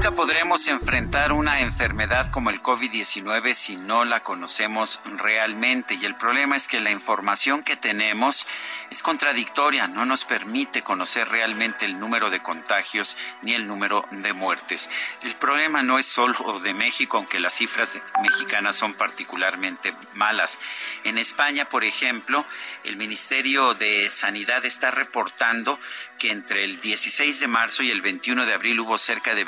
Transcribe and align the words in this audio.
Nunca 0.00 0.14
podremos 0.14 0.66
enfrentar 0.68 1.30
una 1.30 1.60
enfermedad 1.60 2.30
como 2.30 2.48
el 2.48 2.62
COVID-19 2.62 3.52
si 3.52 3.76
no 3.76 4.06
la 4.06 4.22
conocemos 4.22 4.98
realmente 5.18 5.92
y 5.92 6.06
el 6.06 6.14
problema 6.14 6.56
es 6.56 6.68
que 6.68 6.80
la 6.80 6.90
información 6.90 7.62
que 7.62 7.76
tenemos 7.76 8.46
es 8.88 9.02
contradictoria, 9.02 9.88
no 9.88 10.06
nos 10.06 10.24
permite 10.24 10.80
conocer 10.80 11.28
realmente 11.28 11.84
el 11.84 12.00
número 12.00 12.30
de 12.30 12.40
contagios 12.40 13.18
ni 13.42 13.52
el 13.52 13.66
número 13.66 14.06
de 14.10 14.32
muertes. 14.32 14.88
El 15.22 15.34
problema 15.34 15.82
no 15.82 15.98
es 15.98 16.06
solo 16.06 16.60
de 16.60 16.72
México, 16.72 17.18
aunque 17.18 17.38
las 17.38 17.52
cifras 17.52 18.00
mexicanas 18.22 18.76
son 18.76 18.94
particularmente 18.94 19.94
malas. 20.14 20.60
En 21.04 21.18
España, 21.18 21.68
por 21.68 21.84
ejemplo, 21.84 22.46
el 22.84 22.96
Ministerio 22.96 23.74
de 23.74 24.08
Sanidad 24.08 24.64
está 24.64 24.90
reportando 24.90 25.78
que 26.18 26.30
entre 26.30 26.64
el 26.64 26.80
16 26.80 27.40
de 27.40 27.46
marzo 27.48 27.82
y 27.82 27.90
el 27.90 28.00
21 28.00 28.46
de 28.46 28.54
abril 28.54 28.80
hubo 28.80 28.96
cerca 28.98 29.34
de 29.34 29.44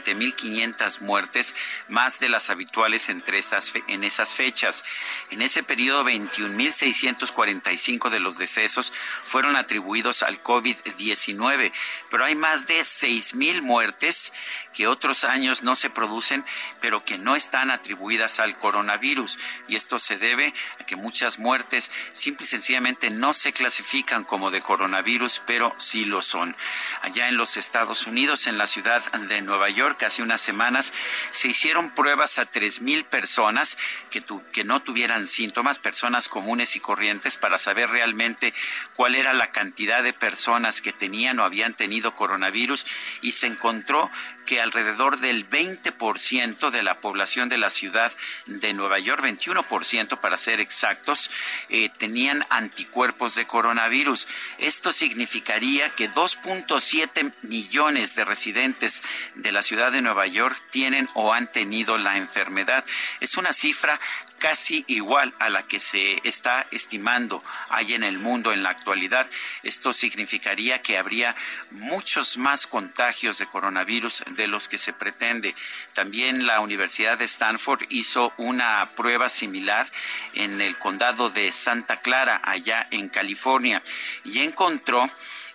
27.500 0.00 1.00
muertes, 1.00 1.54
más 1.88 2.20
de 2.20 2.28
las 2.28 2.50
habituales 2.50 3.08
entre 3.08 3.38
esas, 3.38 3.72
en 3.88 4.04
esas 4.04 4.34
fechas. 4.34 4.84
En 5.30 5.42
ese 5.42 5.62
periodo, 5.62 6.04
21.645 6.04 8.10
de 8.10 8.20
los 8.20 8.38
decesos 8.38 8.92
fueron 9.24 9.56
atribuidos 9.56 10.22
al 10.22 10.42
COVID-19, 10.42 11.72
pero 12.10 12.24
hay 12.24 12.34
más 12.34 12.66
de 12.66 12.80
6.000 12.80 13.62
muertes 13.62 14.32
que 14.72 14.86
otros 14.86 15.24
años 15.24 15.62
no 15.62 15.76
se 15.76 15.90
producen, 15.90 16.44
pero 16.80 17.04
que 17.04 17.18
no 17.18 17.36
están 17.36 17.70
atribuidas 17.70 18.40
al 18.40 18.58
coronavirus. 18.58 19.38
Y 19.68 19.76
esto 19.76 19.98
se 19.98 20.16
debe 20.16 20.54
a 20.80 20.84
que 20.84 20.96
muchas 20.96 21.38
muertes 21.38 21.90
simple 22.12 22.44
y 22.44 22.48
sencillamente 22.48 23.10
no 23.10 23.32
se 23.32 23.52
clasifican 23.52 24.24
como 24.24 24.50
de 24.50 24.62
coronavirus, 24.62 25.42
pero 25.46 25.74
sí 25.76 26.04
lo 26.04 26.22
son. 26.22 26.56
Allá 27.02 27.28
en 27.28 27.36
los 27.36 27.56
Estados 27.56 28.06
Unidos, 28.06 28.46
en 28.46 28.58
la 28.58 28.66
ciudad 28.66 29.02
de 29.12 29.42
Nueva 29.42 29.68
York, 29.68 29.81
hace 30.06 30.22
unas 30.22 30.40
semanas, 30.40 30.92
se 31.30 31.48
hicieron 31.48 31.90
pruebas 31.90 32.38
a 32.38 32.50
3.000 32.50 33.04
personas 33.04 33.78
que, 34.10 34.22
que 34.52 34.64
no 34.64 34.80
tuvieran 34.80 35.26
síntomas, 35.26 35.78
personas 35.78 36.28
comunes 36.28 36.76
y 36.76 36.80
corrientes, 36.80 37.36
para 37.36 37.58
saber 37.58 37.90
realmente 37.90 38.54
cuál 38.94 39.14
era 39.14 39.32
la 39.32 39.50
cantidad 39.50 40.02
de 40.02 40.12
personas 40.12 40.80
que 40.80 40.92
tenían 40.92 41.38
o 41.38 41.44
habían 41.44 41.74
tenido 41.74 42.14
coronavirus 42.14 42.86
y 43.20 43.32
se 43.32 43.46
encontró 43.46 44.10
que 44.46 44.60
alrededor 44.60 45.18
del 45.18 45.48
20% 45.48 46.70
de 46.70 46.82
la 46.82 47.00
población 47.00 47.48
de 47.48 47.58
la 47.58 47.70
ciudad 47.70 48.12
de 48.46 48.72
Nueva 48.72 48.98
York, 48.98 49.22
21% 49.22 50.20
para 50.20 50.36
ser 50.36 50.60
exactos, 50.60 51.30
eh, 51.68 51.90
tenían 51.98 52.44
anticuerpos 52.50 53.34
de 53.34 53.44
coronavirus. 53.44 54.26
Esto 54.58 54.92
significaría 54.92 55.90
que 55.90 56.10
2.7 56.10 57.32
millones 57.42 58.14
de 58.14 58.24
residentes 58.24 59.02
de 59.34 59.52
la 59.52 59.62
ciudad 59.62 59.92
de 59.92 60.02
Nueva 60.02 60.26
York 60.26 60.60
tienen 60.70 61.08
o 61.14 61.32
han 61.32 61.50
tenido 61.50 61.98
la 61.98 62.16
enfermedad. 62.16 62.84
Es 63.20 63.36
una 63.36 63.52
cifra 63.52 63.98
casi 64.42 64.84
igual 64.88 65.32
a 65.38 65.48
la 65.50 65.62
que 65.68 65.78
se 65.78 66.20
está 66.24 66.66
estimando 66.72 67.40
ahí 67.68 67.94
en 67.94 68.02
el 68.02 68.18
mundo 68.18 68.52
en 68.52 68.64
la 68.64 68.70
actualidad. 68.70 69.30
Esto 69.62 69.92
significaría 69.92 70.82
que 70.82 70.98
habría 70.98 71.36
muchos 71.70 72.38
más 72.38 72.66
contagios 72.66 73.38
de 73.38 73.46
coronavirus 73.46 74.24
de 74.34 74.46
los 74.46 74.68
que 74.68 74.78
se 74.78 74.92
pretende. 74.92 75.54
También 75.94 76.46
la 76.46 76.60
Universidad 76.60 77.18
de 77.18 77.24
Stanford 77.24 77.82
hizo 77.88 78.32
una 78.36 78.88
prueba 78.96 79.28
similar 79.28 79.86
en 80.34 80.60
el 80.60 80.76
condado 80.78 81.30
de 81.30 81.50
Santa 81.52 81.96
Clara, 81.96 82.40
allá 82.44 82.86
en 82.90 83.08
California, 83.08 83.82
y 84.24 84.40
encontró 84.40 85.08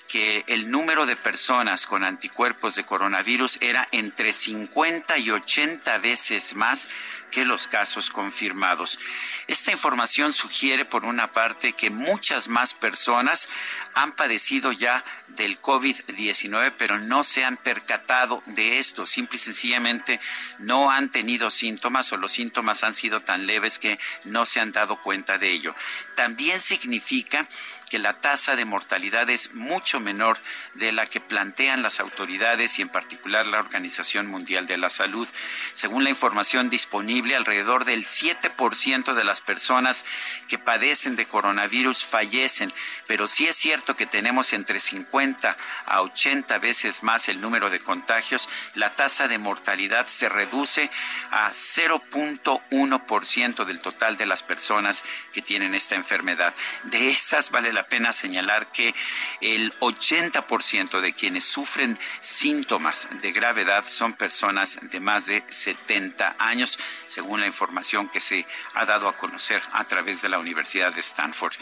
que 0.08 0.44
el 0.48 0.72
número 0.72 1.06
de 1.06 1.16
personas 1.16 1.86
con 1.86 2.04
anticuerpos 2.04 2.76
de 2.76 2.84
coronavirus 2.84 3.58
era 3.62 3.88
entre 3.92 4.32
50 4.32 5.18
y 5.18 5.32
80 5.32 5.98
veces 5.98 6.56
más 6.56 6.88
que 7.32 7.46
los 7.46 7.68
casos 7.68 8.10
confirmados. 8.10 9.00
Esta 9.48 9.72
información 9.72 10.32
sugiere, 10.32 10.86
por 10.86 11.06
una 11.06 11.32
parte, 11.32 11.74
que 11.74 11.90
muchas 11.90 12.48
más 12.48 12.74
personas 12.74 13.50
han 13.94 14.14
padecido 14.14 14.72
ya 14.72 15.04
del 15.28 15.60
COVID-19, 15.62 16.74
pero 16.78 17.00
no 17.00 17.24
se 17.24 17.44
han 17.44 17.58
percatado 17.58 18.42
de 18.48 18.80
esto. 18.80 19.06
Simple 19.06 19.36
y 19.36 19.40
sencillamente 19.40 20.20
no 20.60 20.90
han 20.90 21.10
tenido 21.10 21.50
síntomas 21.50 22.12
o 22.12 22.18
los 22.18 22.32
síntomas 22.32 22.84
han 22.84 22.94
sido 22.94 23.20
tan 23.20 23.46
leves 23.46 23.78
que 23.78 24.00
no 24.24 24.46
se 24.46 24.60
han 24.60 24.72
dado 24.72 25.02
cuenta 25.02 25.38
de 25.38 25.52
ello. 25.52 25.76
También 26.16 26.60
significa 26.60 27.48
que 27.90 28.00
la 28.00 28.20
tasa 28.20 28.56
de 28.56 28.66
mortalidad 28.66 29.30
es 29.30 29.54
mucho 29.54 30.00
menor 30.00 30.38
de 30.74 30.92
la 30.92 31.06
que 31.06 31.22
plantean 31.22 31.82
las 31.82 32.00
autoridades 32.00 32.80
y 32.80 32.82
en 32.82 32.90
particular 32.90 33.46
la 33.46 33.60
Organización 33.60 34.28
Mundial 34.28 34.68
de 34.68 34.78
la 34.78 34.90
Salud. 34.90 35.28
Según 35.74 36.04
la 36.04 36.10
información 36.10 36.70
disponible, 36.70 37.36
alrededor 37.36 37.86
del 37.86 38.06
7% 38.06 39.14
de 39.14 39.24
las 39.24 39.42
personas 39.42 40.06
que 40.48 40.58
padecen 40.58 41.16
de 41.16 41.26
coronavirus 41.26 42.04
fallecen, 42.04 42.74
pero 43.06 43.28
sí 43.28 43.48
es 43.48 43.56
cierto 43.56 43.96
que 43.96 44.06
tenemos 44.06 44.54
entre 44.54 44.80
50 44.80 45.58
a 45.86 46.02
80 46.02 46.58
veces 46.60 47.04
más 47.04 47.30
el 47.30 47.42
número 47.42 47.70
de 47.70 47.80
contagios, 47.80 48.50
la 48.74 48.96
tasa 48.96 49.28
de 49.28 49.38
mortalidad 49.38 50.08
se 50.08 50.30
reduce 50.30 50.90
a 51.32 51.52
0.1% 51.52 53.66
del 53.66 53.82
total 53.82 54.18
de 54.18 54.26
las 54.26 54.44
personas 54.44 55.04
que 55.32 55.42
tienen 55.42 55.74
esta 55.74 55.96
enfermedad. 55.96 56.54
De 56.84 57.10
esas 57.10 57.50
vale 57.50 57.72
la 57.78 57.88
pena 57.88 58.12
señalar 58.12 58.72
que 58.72 58.92
el 59.40 59.72
80% 59.80 61.00
de 61.00 61.14
quienes 61.14 61.44
sufren 61.44 62.00
síntomas 62.22 63.08
de 63.22 63.32
gravedad 63.32 63.86
son 63.86 64.14
personas 64.14 64.80
de 64.82 65.00
más 65.00 65.28
de 65.28 65.44
70 65.48 66.38
años, 66.40 66.80
según 67.06 67.40
la 67.40 67.46
información 67.46 68.10
que 68.10 68.20
se 68.20 68.48
ha 68.74 68.86
dado 68.88 69.08
a 69.08 69.16
conocer 69.16 69.62
a 69.74 69.84
través 69.84 70.24
de 70.24 70.30
la 70.30 70.40
Universidad 70.40 70.92
de 70.92 71.02
Stanford. 71.02 71.54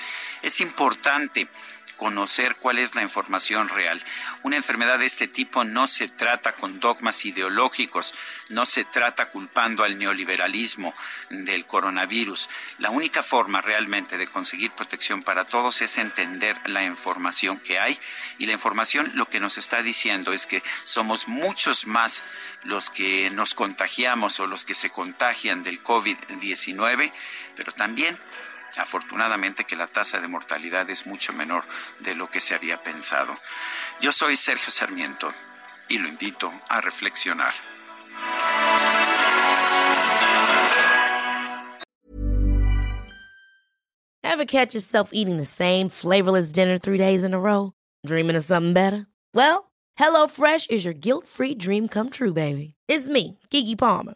Es 0.42 0.62
importante 0.62 1.50
conocer 1.96 2.56
cuál 2.58 2.80
es 2.80 2.96
la 2.96 3.02
información 3.02 3.70
real. 3.70 4.04
Una 4.44 4.58
enfermedad 4.58 5.00
de 5.00 5.06
este 5.06 5.28
tipo 5.28 5.64
no 5.64 5.88
se 5.88 6.08
trata 6.08 6.54
con 6.54 6.80
dogmas 6.80 7.26
ideológicos, 7.26 8.14
no 8.50 8.66
se 8.66 8.86
trata 8.86 9.30
culpando 9.30 9.84
al 9.84 9.98
neoliberalismo 9.98 10.94
del 11.30 11.66
coronavirus. 11.66 12.50
La 12.80 12.90
única 12.90 13.24
forma 13.24 13.62
realmente 13.62 14.18
de 14.18 14.28
conseguir 14.28 14.72
protección 14.72 15.24
para 15.24 15.46
todos 15.46 15.82
es 15.82 15.98
entender 15.98 16.58
la 16.66 16.84
información 16.84 17.60
que 17.60 17.80
hay 17.80 18.00
y 18.38 18.46
la 18.46 18.54
información 18.54 19.12
lo 19.16 19.30
que 19.30 19.40
nos 19.40 19.58
está 19.58 19.82
diciendo 19.82 20.34
es 20.34 20.46
que 20.48 20.64
somos 20.84 21.28
muchos 21.28 21.88
más 21.88 22.24
los 22.64 22.90
que 22.90 23.30
nos 23.32 23.53
contagiamos 23.53 24.40
o 24.40 24.48
los 24.48 24.66
que 24.66 24.74
se 24.74 24.90
contagian 24.90 25.64
del 25.64 25.84
COVID-19, 25.84 27.12
pero 27.56 27.72
también 27.72 28.20
Afortunadamente 28.78 29.64
que 29.64 29.76
la 29.76 29.88
tasa 29.88 30.20
de 30.20 30.28
mortalidad 30.28 30.90
es 30.90 31.06
mucho 31.06 31.34
menor 31.34 31.66
de 32.00 32.16
lo 32.16 32.30
que 32.30 32.40
se 32.40 32.56
había 32.56 32.84
pensado. 32.84 33.34
Yo 34.02 34.12
soy 34.12 34.36
Sergio 34.36 34.72
Sarmiento 34.72 35.30
y 35.88 35.98
lo 35.98 36.08
invito 36.08 36.52
a 36.70 36.82
reflexionar. 36.82 37.54
Ever 44.24 44.46
catch 44.46 44.74
yourself 44.74 45.12
eating 45.14 45.38
the 45.38 45.46
same 45.46 45.88
flavorless 45.88 46.52
dinner 46.52 46.78
three 46.78 46.98
days 46.98 47.24
in 47.24 47.34
a 47.34 47.40
row? 47.40 47.72
Dreaming 48.06 48.36
of 48.36 48.44
something 48.44 48.74
better? 48.74 49.08
Well, 49.34 49.72
HelloFresh 49.98 50.70
is 50.70 50.84
your 50.84 50.94
guilt-free 50.94 51.56
dream 51.56 51.88
come 51.88 52.10
true, 52.10 52.34
baby. 52.34 52.76
It's 52.90 53.08
me, 53.08 53.40
Kiki 53.50 53.78
Palmer. 53.78 54.16